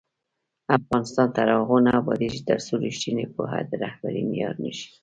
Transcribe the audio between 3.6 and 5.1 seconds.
د رهبرۍ معیار نه شي.